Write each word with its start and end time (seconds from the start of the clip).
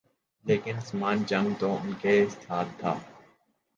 لیکن 0.45 0.79
سامان 0.79 1.23
جنگ 1.27 1.53
تو 1.59 1.73
ان 1.75 1.91
کے 2.01 2.25
ساتھ 2.47 2.67
تھا۔ 2.77 2.93